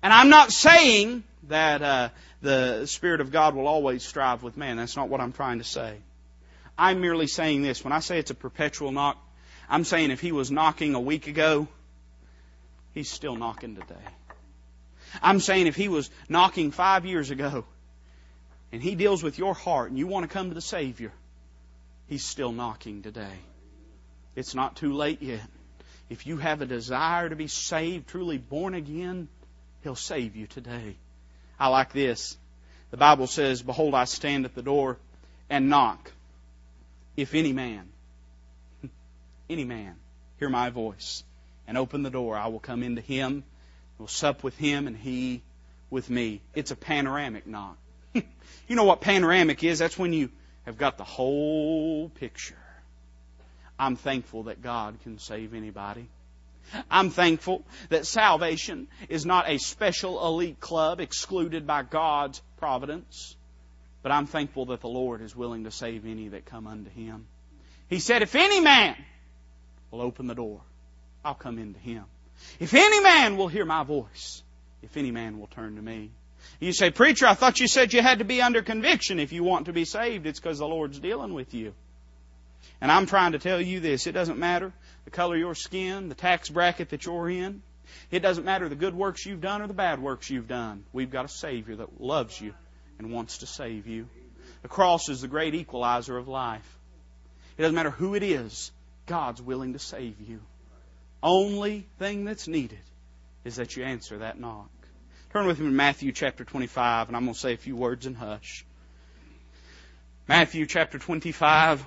[0.00, 2.08] And I'm not saying that uh,
[2.40, 4.76] the Spirit of God will always strive with man.
[4.76, 5.96] That's not what I'm trying to say.
[6.78, 7.82] I'm merely saying this.
[7.82, 9.20] When I say it's a perpetual knock,
[9.68, 11.66] I'm saying if He was knocking a week ago,
[12.94, 14.06] He's still knocking today.
[15.20, 17.64] I'm saying if He was knocking five years ago
[18.72, 21.12] and He deals with your heart and you want to come to the Savior,
[22.06, 23.36] He's still knocking today.
[24.36, 25.46] It's not too late yet.
[26.08, 29.28] If you have a desire to be saved, truly born again,
[29.82, 30.96] He'll save you today.
[31.58, 32.36] I like this.
[32.90, 34.98] The Bible says, Behold, I stand at the door
[35.50, 36.12] and knock.
[37.16, 37.88] If any man,
[39.50, 39.96] any man,
[40.38, 41.24] hear my voice
[41.66, 43.44] and open the door, I will come into him,
[43.98, 45.42] will sup with him, and he
[45.90, 46.40] with me.
[46.54, 47.78] It's a panoramic knock.
[48.14, 49.78] you know what panoramic is?
[49.78, 50.30] That's when you
[50.64, 52.56] have got the whole picture.
[53.78, 56.08] I'm thankful that God can save anybody.
[56.90, 63.36] I'm thankful that salvation is not a special elite club excluded by God's providence,
[64.02, 67.26] but I'm thankful that the Lord is willing to save any that come unto Him.
[67.88, 68.96] He said, if any man
[69.90, 70.62] will open the door,
[71.24, 72.04] I'll come into him.
[72.60, 74.42] If any man will hear my voice,
[74.82, 76.10] if any man will turn to me.
[76.60, 79.42] You say, Preacher, I thought you said you had to be under conviction if you
[79.42, 80.26] want to be saved.
[80.26, 81.74] It's because the Lord's dealing with you.
[82.80, 84.06] And I'm trying to tell you this.
[84.06, 84.72] It doesn't matter
[85.04, 87.62] the color of your skin, the tax bracket that you're in.
[88.10, 90.84] It doesn't matter the good works you've done or the bad works you've done.
[90.92, 92.54] We've got a Savior that loves you
[92.98, 94.08] and wants to save you.
[94.62, 96.78] The cross is the great equalizer of life.
[97.56, 98.72] It doesn't matter who it is,
[99.06, 100.40] God's willing to save you.
[101.24, 102.78] Only thing that's needed
[103.46, 104.68] is that you answer that knock.
[105.32, 108.04] Turn with me to Matthew chapter 25, and I'm going to say a few words
[108.04, 108.66] in hush.
[110.28, 111.82] Matthew chapter 25.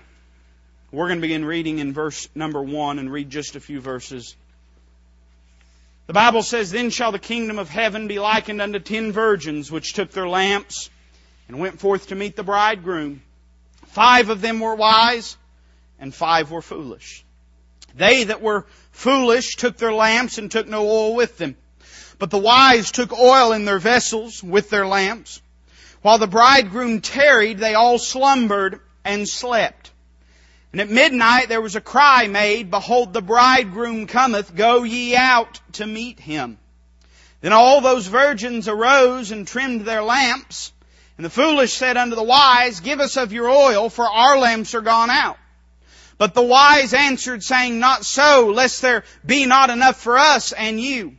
[0.92, 4.36] We're going to begin reading in verse number 1 and read just a few verses.
[6.08, 9.94] The Bible says, Then shall the kingdom of heaven be likened unto ten virgins which
[9.94, 10.90] took their lamps
[11.48, 13.22] and went forth to meet the bridegroom.
[13.86, 15.38] Five of them were wise,
[16.00, 17.24] and five were foolish.
[17.98, 21.56] They that were foolish took their lamps and took no oil with them.
[22.20, 25.42] But the wise took oil in their vessels with their lamps.
[26.02, 29.92] While the bridegroom tarried, they all slumbered and slept.
[30.72, 35.60] And at midnight there was a cry made, Behold, the bridegroom cometh, go ye out
[35.74, 36.60] to meet him.
[37.42, 40.72] Then all those virgins arose and trimmed their lamps.
[41.18, 44.76] And the foolish said unto the wise, Give us of your oil, for our lamps
[44.76, 45.38] are gone out.
[46.18, 50.80] But the wise answered, saying, Not so, lest there be not enough for us and
[50.80, 51.16] you.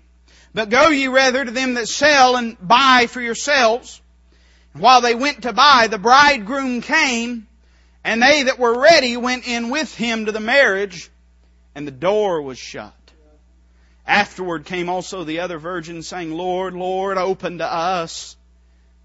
[0.54, 4.00] But go ye rather to them that sell and buy for yourselves.
[4.74, 7.46] And while they went to buy, the bridegroom came,
[8.02, 11.10] and they that were ready went in with him to the marriage,
[11.74, 12.94] and the door was shut.
[14.04, 18.36] Afterward came also the other virgins, saying, Lord, Lord, open to us.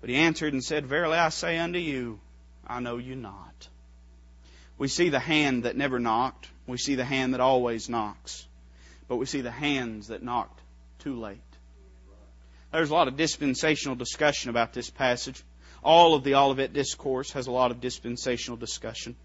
[0.02, 2.20] But he answered and said, Verily I say unto you,
[2.66, 3.68] I know you not.
[4.78, 6.50] We see the hand that never knocked.
[6.68, 8.48] We see the hand that always knocks.
[9.08, 10.60] But we see the hands that knocked
[11.00, 11.40] too late.
[12.72, 15.44] There's a lot of dispensational discussion about this passage.
[15.84, 19.16] All of the Olivet Discourse has a lot of dispensational discussion.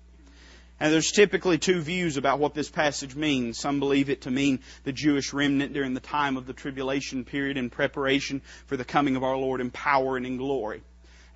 [0.80, 3.58] And there's typically two views about what this passage means.
[3.58, 7.56] Some believe it to mean the Jewish remnant during the time of the tribulation period
[7.56, 10.82] in preparation for the coming of our Lord in power and in glory.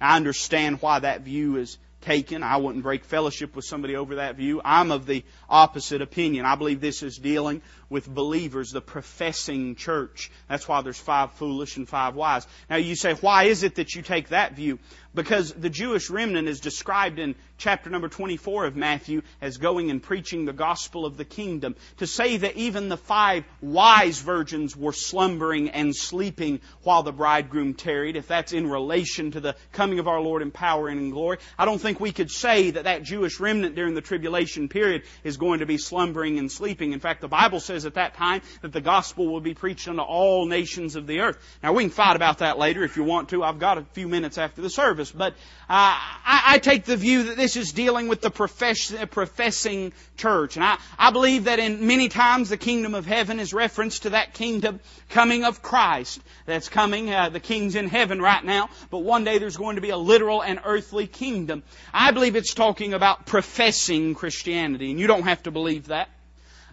[0.00, 2.42] I understand why that view is taken.
[2.42, 4.60] I wouldn't break fellowship with somebody over that view.
[4.64, 6.44] I'm of the opposite opinion.
[6.44, 10.30] I believe this is dealing with believers, the professing church.
[10.48, 12.46] That's why there's five foolish and five wise.
[12.70, 14.78] Now you say, why is it that you take that view?
[15.14, 20.02] Because the Jewish remnant is described in chapter number 24 of Matthew as going and
[20.02, 21.76] preaching the gospel of the kingdom.
[21.98, 27.74] To say that even the five wise virgins were slumbering and sleeping while the bridegroom
[27.74, 31.10] tarried, if that's in relation to the coming of our Lord in power and in
[31.10, 35.02] glory, I don't think we could say that that Jewish remnant during the tribulation period
[35.24, 36.92] is going to be slumbering and sleeping.
[36.92, 40.02] In fact, the Bible says at that time that the gospel will be preached unto
[40.02, 41.38] all nations of the earth.
[41.62, 43.42] Now we can fight about that later if you want to.
[43.42, 45.32] I've got a few minutes after the service, but
[45.68, 50.56] uh, I, I, take the view that this is dealing with the profess, professing church,
[50.56, 54.10] and I, I believe that in many times the kingdom of heaven is reference to
[54.10, 57.12] that kingdom coming of Christ that's coming.
[57.12, 59.96] Uh, the king's in heaven right now, but one day there's going to be a
[59.96, 61.62] literal and earthly kingdom.
[61.92, 66.08] I believe it's talking about professing Christianity, and you don't have to believe that.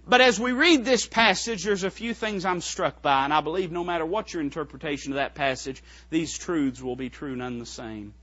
[0.09, 3.41] But as we read this passage, there's a few things I'm struck by, and I
[3.41, 7.59] believe no matter what your interpretation of that passage, these truths will be true none
[7.59, 8.15] the same.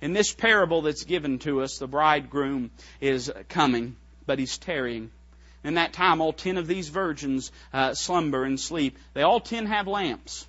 [0.00, 2.70] In this parable that's given to us, the bridegroom
[3.02, 5.10] is coming, but he's tarrying.
[5.62, 8.96] In that time, all ten of these virgins uh, slumber and sleep.
[9.12, 10.46] They all ten have lamps.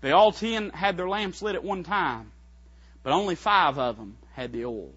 [0.00, 2.32] They all ten had their lamps lit at one time,
[3.04, 4.90] but only five of them had the oil.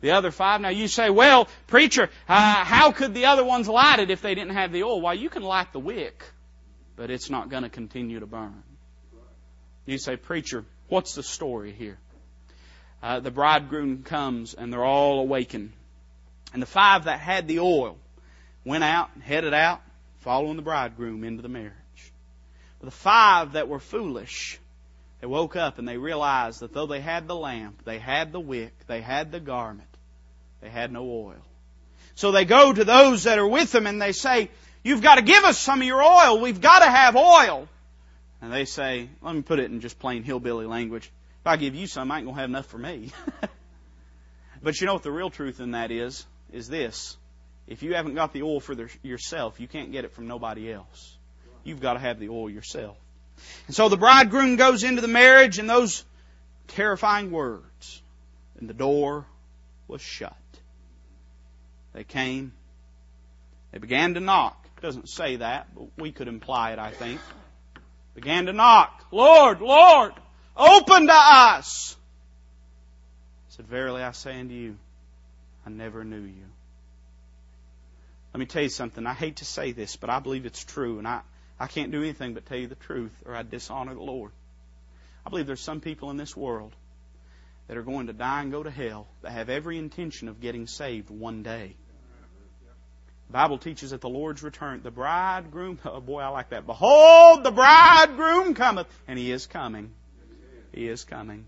[0.00, 0.60] The other five.
[0.60, 4.34] Now you say, well, preacher, uh, how could the other ones light it if they
[4.34, 5.00] didn't have the oil?
[5.00, 6.24] Well, you can light the wick,
[6.96, 8.62] but it's not going to continue to burn.
[9.84, 11.98] You say, preacher, what's the story here?
[13.02, 15.72] Uh, the bridegroom comes and they're all awakened.
[16.52, 17.96] And the five that had the oil
[18.64, 19.80] went out, and headed out,
[20.18, 21.72] following the bridegroom into the marriage.
[22.78, 24.58] But the five that were foolish
[25.20, 28.40] they woke up and they realized that though they had the lamp, they had the
[28.40, 29.88] wick, they had the garment,
[30.60, 31.42] they had no oil.
[32.14, 34.50] So they go to those that are with them and they say,
[34.82, 36.40] You've got to give us some of your oil.
[36.40, 37.68] We've got to have oil.
[38.40, 41.10] And they say, let me put it in just plain hillbilly language.
[41.40, 43.12] If I give you some, I ain't going to have enough for me.
[44.62, 46.26] but you know what the real truth in that is?
[46.52, 47.16] Is this.
[47.66, 51.16] If you haven't got the oil for yourself, you can't get it from nobody else.
[51.62, 52.96] You've got to have the oil yourself.
[53.66, 56.04] And so the bridegroom goes into the marriage and those
[56.68, 58.02] terrifying words,
[58.58, 59.26] and the door
[59.86, 60.36] was shut.
[61.92, 62.52] They came.
[63.72, 64.66] They began to knock.
[64.78, 67.20] It doesn't say that, but we could imply it, I think.
[68.14, 69.06] Began to knock.
[69.12, 70.12] Lord, Lord,
[70.60, 71.96] Open to us.
[73.48, 74.76] He said, Verily I say unto you,
[75.64, 76.44] I never knew you.
[78.34, 79.06] Let me tell you something.
[79.06, 81.22] I hate to say this, but I believe it's true, and I,
[81.58, 84.32] I can't do anything but tell you the truth, or I'd dishonor the Lord.
[85.24, 86.74] I believe there's some people in this world
[87.70, 90.66] that are going to die and go to hell that have every intention of getting
[90.66, 91.76] saved one day.
[93.28, 96.66] The Bible teaches that the Lord's return, the bridegroom, oh boy, I like that.
[96.66, 99.92] Behold, the bridegroom cometh, and he is coming.
[100.72, 101.46] He is coming.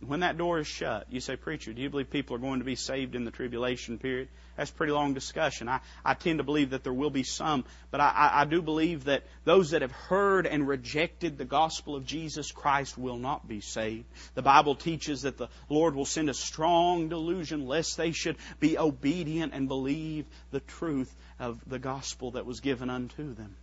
[0.00, 2.64] When that door is shut, you say, Preacher, do you believe people are going to
[2.64, 4.26] be saved in the tribulation period?
[4.56, 5.68] That's a pretty long discussion.
[5.68, 8.62] I, I tend to believe that there will be some, but I, I, I do
[8.62, 13.48] believe that those that have heard and rejected the gospel of Jesus Christ will not
[13.48, 14.04] be saved.
[14.34, 18.78] The Bible teaches that the Lord will send a strong delusion lest they should be
[18.78, 23.56] obedient and believe the truth of the gospel that was given unto them.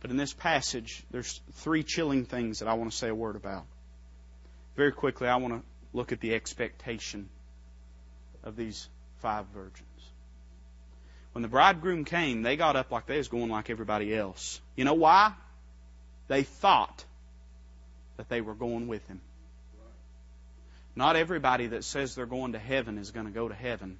[0.00, 3.36] But in this passage, there's three chilling things that I want to say a word
[3.36, 3.64] about.
[4.74, 7.28] Very quickly, I want to look at the expectation
[8.42, 8.88] of these
[9.22, 9.88] five virgins.
[11.32, 14.60] When the bridegroom came, they got up like they was going like everybody else.
[14.76, 15.32] You know why?
[16.28, 17.04] They thought
[18.18, 19.20] that they were going with him.
[20.94, 23.96] Not everybody that says they're going to heaven is going to go to heaven.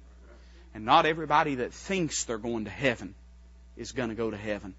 [0.75, 3.15] And not everybody that thinks they're going to heaven
[3.77, 4.75] is going to go to heaven.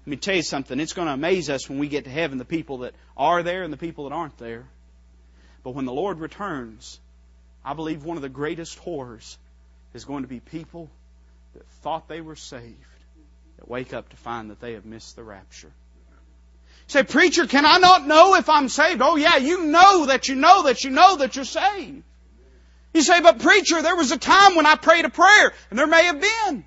[0.00, 0.80] Let me tell you something.
[0.80, 3.62] It's going to amaze us when we get to heaven, the people that are there
[3.62, 4.64] and the people that aren't there.
[5.62, 6.98] But when the Lord returns,
[7.64, 9.38] I believe one of the greatest horrors
[9.92, 10.90] is going to be people
[11.54, 12.76] that thought they were saved
[13.58, 15.68] that wake up to find that they have missed the rapture.
[15.68, 19.02] You say, preacher, can I not know if I'm saved?
[19.02, 22.02] Oh yeah, you know that you know that you know that you're saved.
[22.92, 25.86] You say, but preacher, there was a time when I prayed a prayer, and there
[25.86, 26.64] may have been.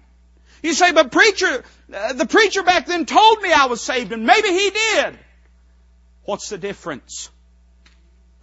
[0.61, 1.63] You say, but preacher,
[1.93, 5.19] uh, the preacher back then told me I was saved, and maybe he did.
[6.23, 7.29] What's the difference?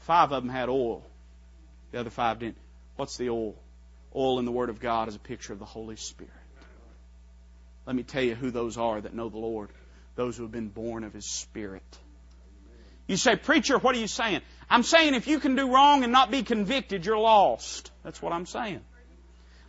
[0.00, 1.09] Five of them had oil.
[1.92, 2.58] The other five didn't.
[2.96, 3.56] What's the oil?
[4.14, 6.32] Oil in the Word of God is a picture of the Holy Spirit.
[7.86, 9.70] Let me tell you who those are that know the Lord.
[10.16, 11.82] Those who have been born of His Spirit.
[13.06, 14.40] You say, Preacher, what are you saying?
[14.68, 17.90] I'm saying if you can do wrong and not be convicted, you're lost.
[18.04, 18.82] That's what I'm saying.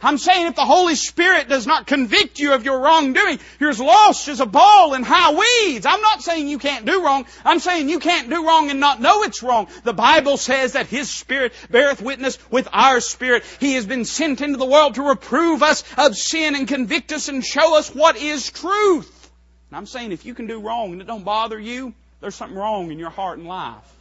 [0.02, 3.80] I'm saying if the Holy Spirit does not convict you of your wrongdoing, you're as
[3.80, 5.86] lost as a ball in high weeds.
[5.86, 7.26] I'm not saying you can't do wrong.
[7.46, 9.68] I'm saying you can't do wrong and not know it's wrong.
[9.84, 13.44] The Bible says that His Spirit beareth witness with our spirit.
[13.60, 17.28] He has been sent into the world to reprove us of sin and convict us
[17.28, 19.32] and show us what is truth.
[19.70, 22.58] And I'm saying if you can do wrong and it don't bother you, there's something
[22.58, 23.96] wrong in your heart and life.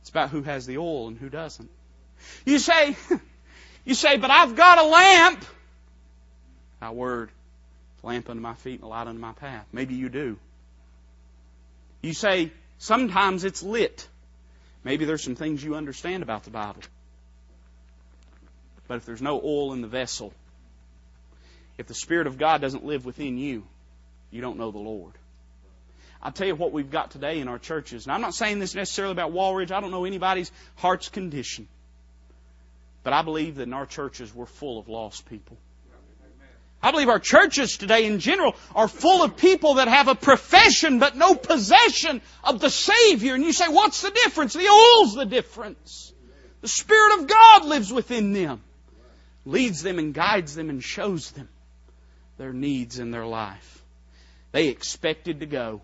[0.00, 1.68] It's about who has the oil and who doesn't.
[2.44, 2.96] You say,
[3.90, 5.44] You say, but I've got a lamp.
[6.80, 7.30] Our word,
[8.04, 9.66] lamp under my feet and a light under my path.
[9.72, 10.38] Maybe you do.
[12.00, 14.06] You say, sometimes it's lit.
[14.84, 16.82] Maybe there's some things you understand about the Bible.
[18.86, 20.32] But if there's no oil in the vessel,
[21.76, 23.64] if the Spirit of God doesn't live within you,
[24.30, 25.14] you don't know the Lord.
[26.22, 28.06] I'll tell you what we've got today in our churches.
[28.06, 29.72] And I'm not saying this necessarily about Walridge.
[29.72, 31.66] I don't know anybody's heart's condition.
[33.02, 35.56] But I believe that in our churches we're full of lost people.
[36.82, 40.98] I believe our churches today in general are full of people that have a profession
[40.98, 43.34] but no possession of the Savior.
[43.34, 44.54] And you say, what's the difference?
[44.54, 46.12] The oil's the difference.
[46.62, 48.62] The Spirit of God lives within them,
[49.44, 51.48] leads them and guides them and shows them
[52.38, 53.82] their needs in their life.
[54.52, 55.82] They expected to go.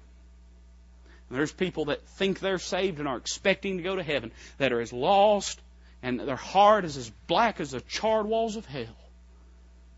[1.28, 4.72] And there's people that think they're saved and are expecting to go to heaven that
[4.72, 5.60] are as lost
[6.02, 8.96] and their heart is as black as the charred walls of hell.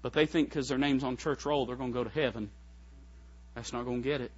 [0.02, 2.50] But they think because their name's on church roll, they're going to go to heaven.
[3.54, 4.30] That's not going to get it.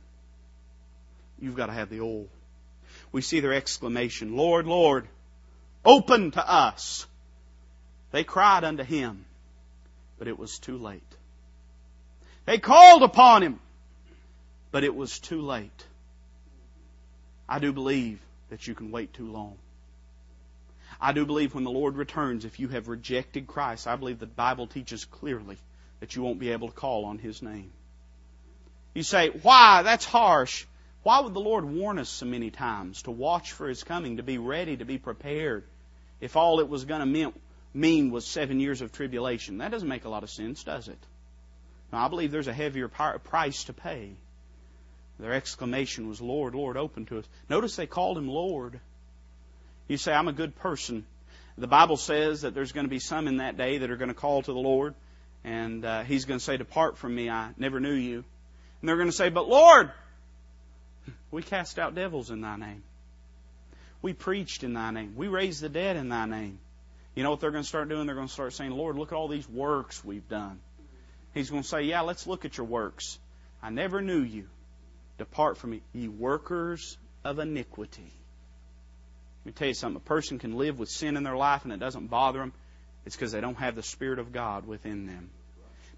[1.38, 2.26] You've got to have the oil.
[3.12, 5.06] We see their exclamation, Lord, Lord,
[5.84, 7.06] open to us.
[8.12, 9.24] They cried unto him,
[10.18, 11.02] but it was too late.
[12.46, 13.60] They called upon him,
[14.70, 15.86] but it was too late.
[17.48, 19.56] I do believe that you can wait too long.
[21.00, 24.26] I do believe when the Lord returns, if you have rejected Christ, I believe the
[24.26, 25.56] Bible teaches clearly
[26.00, 27.72] that you won't be able to call on His name.
[28.94, 29.82] You say, why?
[29.82, 30.66] That's harsh.
[31.02, 34.22] Why would the Lord warn us so many times to watch for His coming, to
[34.22, 35.64] be ready, to be prepared,
[36.20, 37.32] if all it was going to
[37.72, 39.58] mean was seven years of tribulation?
[39.58, 40.98] That doesn't make a lot of sense, does it?
[41.92, 44.12] Now, I believe there's a heavier price to pay.
[45.18, 47.24] Their exclamation was, Lord, Lord, open to us.
[47.48, 48.80] Notice they called Him Lord.
[49.90, 51.04] You say, I'm a good person.
[51.58, 54.08] The Bible says that there's going to be some in that day that are going
[54.08, 54.94] to call to the Lord,
[55.42, 58.24] and uh, He's going to say, Depart from me, I never knew you.
[58.80, 59.90] And they're going to say, But Lord,
[61.32, 62.84] We cast out devils in thy name.
[64.00, 65.14] We preached in thy name.
[65.16, 66.60] We raised the dead in thy name.
[67.16, 68.06] You know what they're going to start doing?
[68.06, 70.60] They're going to start saying, Lord, look at all these works we've done.
[71.34, 73.18] He's going to say, Yeah, let's look at your works.
[73.60, 74.46] I never knew you.
[75.18, 78.12] Depart from me, ye workers of iniquity.
[79.44, 79.96] Let me tell you something.
[79.96, 82.52] A person can live with sin in their life and it doesn't bother them.
[83.06, 85.30] It's because they don't have the Spirit of God within them.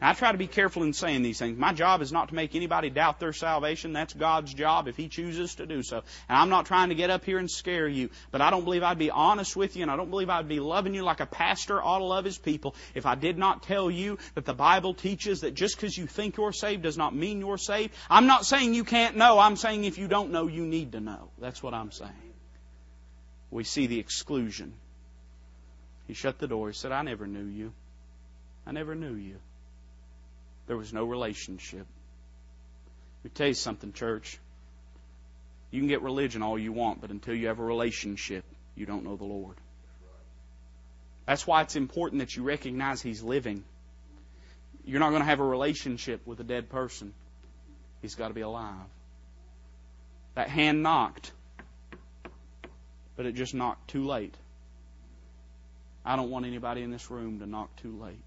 [0.01, 1.57] Now, I try to be careful in saying these things.
[1.57, 3.93] My job is not to make anybody doubt their salvation.
[3.93, 6.03] That's God's job if He chooses to do so.
[6.29, 8.83] And I'm not trying to get up here and scare you, but I don't believe
[8.83, 11.27] I'd be honest with you, and I don't believe I'd be loving you like a
[11.27, 14.93] pastor ought to love his people if I did not tell you that the Bible
[14.93, 17.95] teaches that just because you think you're saved does not mean you're saved.
[18.11, 19.39] I'm not saying you can't know.
[19.39, 21.31] I'm saying if you don't know, you need to know.
[21.39, 22.32] That's what I'm saying.
[23.53, 24.73] We see the exclusion.
[26.09, 26.69] He shut the door.
[26.69, 27.73] He said, I never knew you.
[28.67, 29.37] I never knew you.
[30.67, 31.87] There was no relationship.
[33.23, 34.39] Let me tell you something, church.
[35.71, 38.45] You can get religion all you want, but until you have a relationship,
[38.75, 39.57] you don't know the Lord.
[41.27, 43.65] That's why it's important that you recognize He's living.
[44.85, 47.13] You're not going to have a relationship with a dead person.
[48.01, 48.89] He's got to be alive.
[50.35, 51.33] That hand knocked,
[53.23, 54.37] but it just knocked too late.
[56.05, 58.25] I don't want anybody in this room to knock too late.